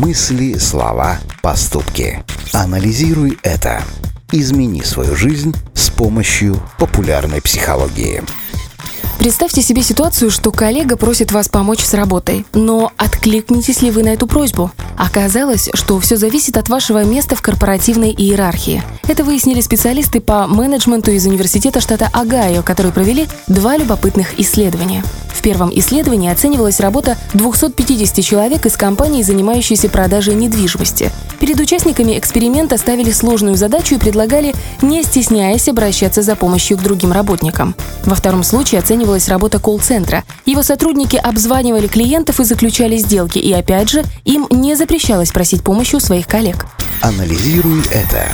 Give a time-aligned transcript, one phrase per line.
[0.00, 2.24] Мысли, слова, поступки.
[2.54, 3.82] Анализируй это.
[4.32, 8.22] Измени свою жизнь с помощью популярной психологии.
[9.18, 14.08] Представьте себе ситуацию, что коллега просит вас помочь с работой, но откликнетесь ли вы на
[14.08, 14.70] эту просьбу?
[15.00, 18.82] Оказалось, что все зависит от вашего места в корпоративной иерархии.
[19.08, 25.02] Это выяснили специалисты по менеджменту из Университета штата Огайо, которые провели два любопытных исследования.
[25.32, 31.10] В первом исследовании оценивалась работа 250 человек из компании, занимающейся продажей недвижимости.
[31.40, 37.12] Перед участниками эксперимента ставили сложную задачу и предлагали, не стесняясь, обращаться за помощью к другим
[37.12, 37.74] работникам.
[38.04, 40.24] Во втором случае оценивалась работа колл-центра.
[40.44, 45.94] Его сотрудники обзванивали клиентов и заключали сделки, и опять же, им не запрещалось просить помощи
[45.94, 46.66] у своих коллег.
[47.00, 48.26] Анализируй это.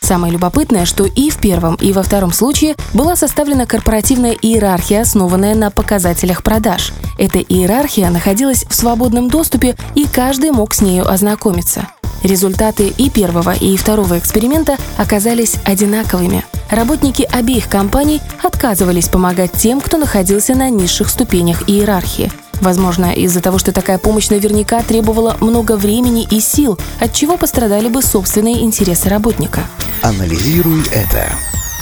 [0.00, 5.56] Самое любопытное, что и в первом, и во втором случае была составлена корпоративная иерархия, основанная
[5.56, 6.92] на показателях продаж.
[7.18, 11.88] Эта иерархия находилась в свободном доступе, и каждый мог с нею ознакомиться.
[12.22, 16.44] Результаты и первого, и второго эксперимента оказались одинаковыми.
[16.70, 22.30] Работники обеих компаний отказывались помогать тем, кто находился на низших ступенях иерархии.
[22.60, 27.88] Возможно, из-за того, что такая помощь наверняка требовала много времени и сил, от чего пострадали
[27.88, 29.62] бы собственные интересы работника.
[30.02, 31.26] Анализируй это.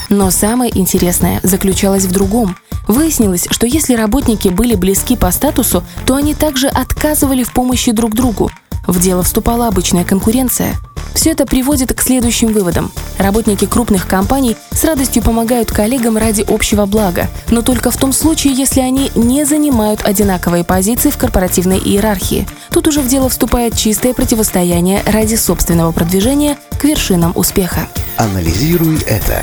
[0.09, 2.57] Но самое интересное заключалось в другом.
[2.87, 8.15] Выяснилось, что если работники были близки по статусу, то они также отказывали в помощи друг
[8.15, 8.51] другу.
[8.87, 10.77] В дело вступала обычная конкуренция.
[11.15, 12.93] Все это приводит к следующим выводам.
[13.19, 18.53] Работники крупных компаний с радостью помогают коллегам ради общего блага, но только в том случае,
[18.55, 22.47] если они не занимают одинаковые позиции в корпоративной иерархии.
[22.71, 27.89] Тут уже в дело вступает чистое противостояние ради собственного продвижения к вершинам успеха.
[28.17, 29.43] Анализируй это.